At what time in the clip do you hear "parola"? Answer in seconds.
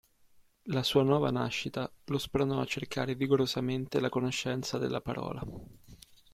4.99-5.43